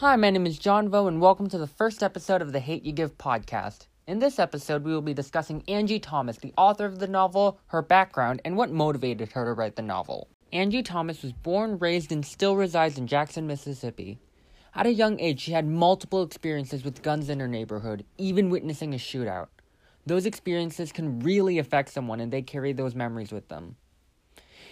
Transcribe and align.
Hi, 0.00 0.14
my 0.14 0.30
name 0.30 0.46
is 0.46 0.60
John 0.60 0.88
Vo, 0.90 1.08
and 1.08 1.20
welcome 1.20 1.48
to 1.48 1.58
the 1.58 1.66
first 1.66 2.04
episode 2.04 2.40
of 2.40 2.52
the 2.52 2.60
Hate 2.60 2.84
U 2.84 2.92
Give 2.92 3.18
podcast. 3.18 3.88
In 4.06 4.20
this 4.20 4.38
episode, 4.38 4.84
we 4.84 4.92
will 4.92 5.02
be 5.02 5.12
discussing 5.12 5.64
Angie 5.66 5.98
Thomas, 5.98 6.36
the 6.36 6.54
author 6.56 6.86
of 6.86 7.00
the 7.00 7.08
novel, 7.08 7.58
her 7.66 7.82
background, 7.82 8.40
and 8.44 8.56
what 8.56 8.70
motivated 8.70 9.32
her 9.32 9.44
to 9.44 9.54
write 9.54 9.74
the 9.74 9.82
novel. 9.82 10.28
Angie 10.52 10.84
Thomas 10.84 11.24
was 11.24 11.32
born, 11.32 11.80
raised, 11.80 12.12
and 12.12 12.24
still 12.24 12.54
resides 12.54 12.96
in 12.96 13.08
Jackson, 13.08 13.48
Mississippi. 13.48 14.20
At 14.72 14.86
a 14.86 14.92
young 14.92 15.18
age, 15.18 15.40
she 15.40 15.50
had 15.50 15.66
multiple 15.66 16.22
experiences 16.22 16.84
with 16.84 17.02
guns 17.02 17.28
in 17.28 17.40
her 17.40 17.48
neighborhood, 17.48 18.04
even 18.18 18.50
witnessing 18.50 18.94
a 18.94 18.98
shootout. 18.98 19.48
Those 20.06 20.26
experiences 20.26 20.92
can 20.92 21.18
really 21.18 21.58
affect 21.58 21.88
someone, 21.88 22.20
and 22.20 22.32
they 22.32 22.42
carry 22.42 22.72
those 22.72 22.94
memories 22.94 23.32
with 23.32 23.48
them. 23.48 23.74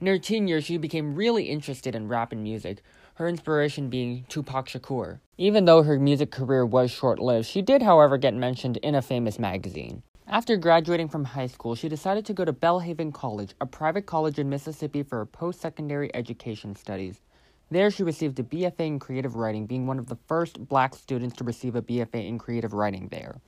In 0.00 0.06
her 0.06 0.18
teen 0.18 0.46
years, 0.46 0.64
she 0.64 0.76
became 0.76 1.16
really 1.16 1.44
interested 1.44 1.96
in 1.96 2.06
rap 2.06 2.30
and 2.30 2.42
music, 2.42 2.82
her 3.18 3.26
inspiration 3.26 3.90
being 3.90 4.24
Tupac 4.28 4.68
Shakur. 4.68 5.18
Even 5.36 5.64
though 5.64 5.82
her 5.82 5.98
music 5.98 6.30
career 6.30 6.64
was 6.64 6.88
short 6.88 7.18
lived, 7.18 7.46
she 7.46 7.60
did, 7.60 7.82
however, 7.82 8.16
get 8.16 8.32
mentioned 8.32 8.76
in 8.76 8.94
a 8.94 9.02
famous 9.02 9.40
magazine. 9.40 10.04
After 10.28 10.56
graduating 10.56 11.08
from 11.08 11.24
high 11.24 11.48
school, 11.48 11.74
she 11.74 11.88
decided 11.88 12.24
to 12.26 12.32
go 12.32 12.44
to 12.44 12.52
Belhaven 12.52 13.12
College, 13.12 13.54
a 13.60 13.66
private 13.66 14.06
college 14.06 14.38
in 14.38 14.48
Mississippi 14.48 15.02
for 15.02 15.18
her 15.18 15.26
post 15.26 15.60
secondary 15.60 16.14
education 16.14 16.76
studies. 16.76 17.20
There, 17.72 17.90
she 17.90 18.04
received 18.04 18.38
a 18.38 18.44
BFA 18.44 18.86
in 18.86 18.98
creative 19.00 19.34
writing, 19.34 19.66
being 19.66 19.88
one 19.88 19.98
of 19.98 20.06
the 20.06 20.18
first 20.28 20.68
black 20.68 20.94
students 20.94 21.36
to 21.38 21.44
receive 21.44 21.74
a 21.74 21.82
BFA 21.82 22.24
in 22.24 22.38
creative 22.38 22.72
writing 22.72 23.08
there. 23.08 23.40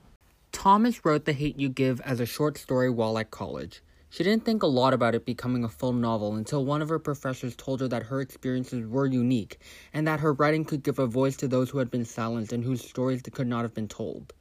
Thomas 0.50 1.04
wrote 1.04 1.26
The 1.26 1.32
Hate 1.32 1.60
U 1.60 1.68
Give 1.68 2.00
as 2.00 2.18
a 2.18 2.26
short 2.26 2.58
story 2.58 2.90
while 2.90 3.16
at 3.18 3.30
college. 3.30 3.82
She 4.12 4.24
didn't 4.24 4.44
think 4.44 4.64
a 4.64 4.66
lot 4.66 4.92
about 4.92 5.14
it 5.14 5.24
becoming 5.24 5.62
a 5.62 5.68
full 5.68 5.92
novel 5.92 6.34
until 6.34 6.64
one 6.64 6.82
of 6.82 6.88
her 6.88 6.98
professors 6.98 7.54
told 7.54 7.80
her 7.80 7.86
that 7.86 8.02
her 8.02 8.20
experiences 8.20 8.84
were 8.84 9.06
unique 9.06 9.58
and 9.92 10.04
that 10.08 10.18
her 10.18 10.32
writing 10.32 10.64
could 10.64 10.82
give 10.82 10.98
a 10.98 11.06
voice 11.06 11.36
to 11.36 11.46
those 11.46 11.70
who 11.70 11.78
had 11.78 11.92
been 11.92 12.04
silenced 12.04 12.52
and 12.52 12.64
whose 12.64 12.84
stories 12.84 13.22
could 13.22 13.46
not 13.46 13.62
have 13.62 13.72
been 13.72 13.86
told. 13.86 14.32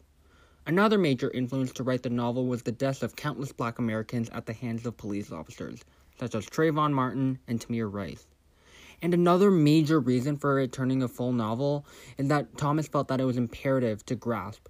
Another 0.66 0.98
major 0.98 1.30
influence 1.30 1.72
to 1.74 1.84
write 1.84 2.02
the 2.02 2.10
novel 2.10 2.48
was 2.48 2.64
the 2.64 2.72
deaths 2.72 3.04
of 3.04 3.16
countless 3.16 3.52
black 3.52 3.78
Americans 3.78 4.28
at 4.30 4.48
the 4.48 4.54
hands 4.54 4.88
of 4.88 4.98
police 4.98 5.32
officers, 5.32 5.86
such 6.20 6.34
as 6.34 6.48
Trayvon 6.48 6.92
Martin 6.92 7.38
and 7.48 7.60
Tamir 7.60 7.94
Rice. 7.94 8.26
And 9.04 9.14
another 9.14 9.52
major 9.52 10.00
reason 10.00 10.36
for 10.36 10.60
it 10.60 10.72
turning 10.72 11.04
a 11.04 11.08
full 11.08 11.32
novel 11.32 11.86
is 12.18 12.28
that 12.30 12.58
Thomas 12.58 12.88
felt 12.88 13.08
that 13.10 13.22
it 13.22 13.26
was 13.26 13.38
imperative 13.38 14.04
to 14.08 14.16
grasp. 14.16 14.68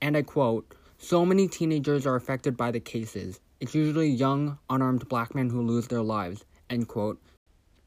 And 0.00 0.16
I 0.16 0.22
quote, 0.22 0.74
so 0.96 1.26
many 1.26 1.48
teenagers 1.48 2.06
are 2.06 2.16
affected 2.16 2.56
by 2.56 2.70
the 2.70 2.80
cases. 2.80 3.38
It's 3.62 3.76
usually 3.76 4.08
young, 4.08 4.58
unarmed 4.68 5.08
black 5.08 5.36
men 5.36 5.48
who 5.48 5.62
lose 5.62 5.86
their 5.86 6.02
lives. 6.02 6.44
End 6.68 6.88
quote. 6.88 7.22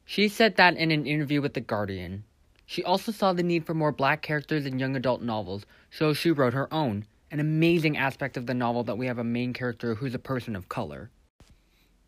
She 0.06 0.26
said 0.26 0.56
that 0.56 0.74
in 0.74 0.90
an 0.90 1.04
interview 1.04 1.42
with 1.42 1.52
The 1.52 1.60
Guardian. 1.60 2.24
She 2.64 2.82
also 2.82 3.12
saw 3.12 3.34
the 3.34 3.42
need 3.42 3.66
for 3.66 3.74
more 3.74 3.92
black 3.92 4.22
characters 4.22 4.64
in 4.64 4.78
young 4.78 4.96
adult 4.96 5.20
novels, 5.20 5.66
so 5.90 6.14
she 6.14 6.30
wrote 6.30 6.54
her 6.54 6.72
own 6.72 7.04
an 7.30 7.40
amazing 7.40 7.98
aspect 7.98 8.38
of 8.38 8.46
the 8.46 8.54
novel 8.54 8.84
that 8.84 8.96
we 8.96 9.06
have 9.06 9.18
a 9.18 9.24
main 9.24 9.52
character 9.52 9.96
who's 9.96 10.14
a 10.14 10.18
person 10.18 10.56
of 10.56 10.70
color. 10.70 11.10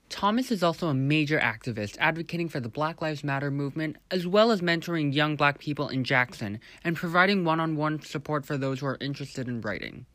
Thomas 0.09 0.51
is 0.51 0.63
also 0.63 0.89
a 0.89 0.95
major 0.95 1.39
activist 1.39 1.99
advocating 1.99 2.49
for 2.49 2.61
the 2.61 2.71
Black 2.71 3.03
Lives 3.03 3.23
Matter 3.23 3.51
movement, 3.51 3.99
as 4.11 4.27
well 4.27 4.51
as 4.51 4.63
mentoring 4.63 5.13
young 5.13 5.37
black 5.37 5.59
people 5.59 5.89
in 5.89 6.05
Jackson 6.05 6.59
and 6.83 6.97
providing 6.97 7.45
one 7.45 7.61
on 7.61 7.77
one 7.77 8.01
support 8.01 8.47
for 8.47 8.57
those 8.57 8.81
who 8.81 8.87
are 8.87 8.97
interested 9.03 9.47
in 9.47 9.61
writing. 9.61 10.07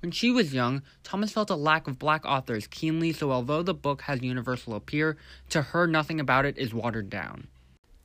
When 0.00 0.12
she 0.12 0.30
was 0.30 0.54
young, 0.54 0.82
Thomas 1.02 1.32
felt 1.32 1.50
a 1.50 1.56
lack 1.56 1.88
of 1.88 1.98
black 1.98 2.24
authors 2.24 2.68
keenly, 2.68 3.12
so 3.12 3.32
although 3.32 3.62
the 3.62 3.74
book 3.74 4.02
has 4.02 4.22
universal 4.22 4.74
appeal, 4.74 5.14
to 5.50 5.62
her 5.62 5.86
nothing 5.86 6.20
about 6.20 6.44
it 6.44 6.56
is 6.56 6.72
watered 6.72 7.10
down. 7.10 7.48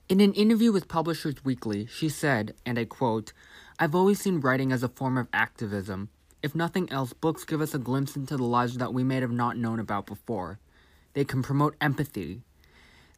In 0.10 0.20
an 0.20 0.34
interview 0.34 0.72
with 0.72 0.88
Publishers 0.88 1.46
Weekly, 1.46 1.86
she 1.86 2.10
said, 2.10 2.56
and 2.66 2.80
I 2.80 2.86
quote, 2.86 3.32
I've 3.78 3.96
always 3.96 4.20
seen 4.20 4.40
writing 4.40 4.72
as 4.72 4.82
a 4.82 4.90
form 4.90 5.18
of 5.18 5.28
activism. 5.34 6.10
If 6.42 6.56
nothing 6.56 6.92
else, 6.92 7.14
books 7.14 7.46
give 7.46 7.62
us 7.62 7.74
a 7.74 7.80
glimpse 7.80 8.16
into 8.16 8.38
the 8.38 8.44
lives 8.44 8.78
that 8.78 8.94
we 8.94 9.04
may 9.04 9.22
have 9.22 9.32
not 9.32 9.58
known 9.58 9.80
about 9.80 10.08
before. 10.08 10.60
They 11.14 11.24
can 11.24 11.44
promote 11.44 11.76
empathy. 11.80 12.42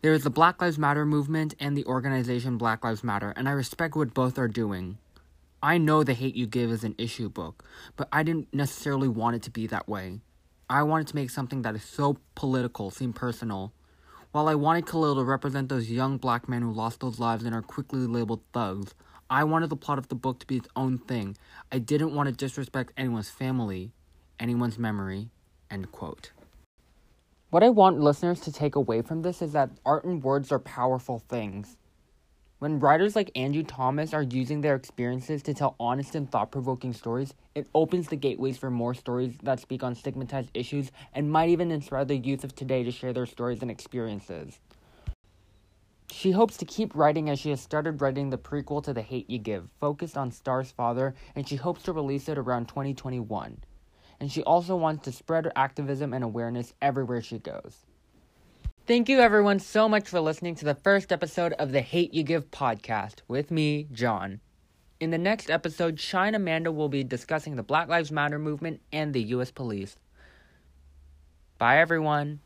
There 0.01 0.13
is 0.13 0.23
the 0.23 0.29
Black 0.29 0.61
Lives 0.61 0.77
Matter 0.77 1.05
movement 1.05 1.55
and 1.59 1.75
the 1.75 1.85
organization 1.85 2.57
Black 2.57 2.83
Lives 2.83 3.03
Matter, 3.03 3.33
and 3.35 3.49
I 3.49 3.53
respect 3.53 3.95
what 3.95 4.13
both 4.13 4.37
are 4.37 4.47
doing. 4.47 4.97
I 5.65 5.79
know 5.79 6.03
The 6.03 6.13
Hate 6.13 6.35
U 6.35 6.45
Give 6.45 6.69
is 6.69 6.83
an 6.83 6.93
issue 6.99 7.27
book, 7.27 7.65
but 7.95 8.07
I 8.11 8.21
didn't 8.21 8.53
necessarily 8.53 9.07
want 9.07 9.37
it 9.37 9.41
to 9.41 9.49
be 9.49 9.65
that 9.65 9.89
way. 9.89 10.19
I 10.69 10.83
wanted 10.83 11.07
to 11.07 11.15
make 11.15 11.31
something 11.31 11.63
that 11.63 11.73
is 11.73 11.83
so 11.83 12.17
political 12.35 12.91
seem 12.91 13.13
personal. 13.13 13.73
While 14.31 14.47
I 14.47 14.53
wanted 14.53 14.85
Khalil 14.85 15.15
to 15.15 15.23
represent 15.23 15.69
those 15.69 15.89
young 15.89 16.19
black 16.19 16.47
men 16.47 16.61
who 16.61 16.71
lost 16.71 16.99
those 16.99 17.17
lives 17.17 17.43
and 17.43 17.55
are 17.55 17.63
quickly 17.63 18.01
labeled 18.01 18.43
thugs, 18.53 18.93
I 19.27 19.43
wanted 19.43 19.71
the 19.71 19.75
plot 19.75 19.97
of 19.97 20.07
the 20.07 20.13
book 20.13 20.37
to 20.41 20.45
be 20.45 20.57
its 20.57 20.67
own 20.75 20.99
thing. 20.99 21.35
I 21.71 21.79
didn't 21.79 22.13
want 22.13 22.29
to 22.29 22.35
disrespect 22.35 22.93
anyone's 22.95 23.31
family, 23.31 23.91
anyone's 24.39 24.77
memory. 24.77 25.31
End 25.71 25.91
quote. 25.91 26.31
What 27.49 27.63
I 27.63 27.69
want 27.69 27.99
listeners 27.99 28.39
to 28.41 28.51
take 28.51 28.75
away 28.75 29.01
from 29.01 29.23
this 29.23 29.41
is 29.41 29.53
that 29.53 29.71
art 29.83 30.05
and 30.05 30.23
words 30.23 30.51
are 30.51 30.59
powerful 30.59 31.23
things. 31.27 31.75
When 32.59 32.79
writers 32.79 33.17
like 33.17 33.31
Andrew 33.35 33.63
Thomas 33.63 34.13
are 34.13 34.21
using 34.21 34.61
their 34.61 34.75
experiences 34.75 35.43
to 35.43 35.53
tell 35.53 35.75
honest 35.77 36.15
and 36.15 36.31
thought 36.31 36.53
provoking 36.53 36.93
stories, 36.93 37.33
it 37.53 37.67
opens 37.75 38.07
the 38.07 38.15
gateways 38.15 38.57
for 38.57 38.71
more 38.71 38.93
stories 38.93 39.35
that 39.43 39.59
speak 39.59 39.83
on 39.83 39.93
stigmatized 39.93 40.51
issues 40.53 40.89
and 41.13 41.29
might 41.29 41.49
even 41.49 41.69
inspire 41.69 42.05
the 42.05 42.15
youth 42.15 42.45
of 42.45 42.55
today 42.55 42.81
to 42.83 42.91
share 42.91 43.11
their 43.11 43.25
stories 43.25 43.61
and 43.61 43.69
experiences. 43.69 44.57
She 46.09 46.31
hopes 46.31 46.55
to 46.57 46.65
keep 46.65 46.95
writing 46.95 47.29
as 47.29 47.39
she 47.39 47.49
has 47.49 47.59
started 47.59 47.99
writing 47.99 48.29
the 48.29 48.37
prequel 48.37 48.81
to 48.85 48.93
The 48.93 49.01
Hate 49.01 49.29
U 49.29 49.37
Give, 49.37 49.67
focused 49.81 50.15
on 50.15 50.31
Star's 50.31 50.71
father, 50.71 51.13
and 51.35 51.45
she 51.45 51.57
hopes 51.57 51.83
to 51.83 51.91
release 51.91 52.29
it 52.29 52.37
around 52.37 52.69
2021. 52.69 53.57
And 54.21 54.31
she 54.31 54.41
also 54.43 54.77
wants 54.77 55.03
to 55.03 55.11
spread 55.11 55.43
her 55.43 55.51
activism 55.57 56.13
and 56.13 56.23
awareness 56.23 56.73
everywhere 56.81 57.21
she 57.21 57.37
goes. 57.37 57.85
Thank 58.87 59.09
you, 59.09 59.19
everyone, 59.19 59.57
so 59.57 59.89
much 59.89 60.07
for 60.07 60.19
listening 60.19 60.53
to 60.55 60.65
the 60.65 60.75
first 60.75 61.11
episode 61.11 61.53
of 61.53 61.71
the 61.71 61.81
Hate 61.81 62.13
U 62.13 62.21
Give 62.21 62.51
podcast 62.51 63.15
with 63.27 63.49
me, 63.49 63.87
John. 63.91 64.41
In 64.99 65.09
the 65.09 65.17
next 65.17 65.49
episode, 65.49 65.99
Shine 65.99 66.35
Amanda 66.35 66.71
will 66.71 66.87
be 66.87 67.03
discussing 67.03 67.55
the 67.55 67.63
Black 67.63 67.87
Lives 67.87 68.11
Matter 68.11 68.37
movement 68.37 68.81
and 68.91 69.11
the 69.11 69.23
U.S. 69.23 69.49
police. 69.49 69.97
Bye, 71.57 71.79
everyone. 71.79 72.41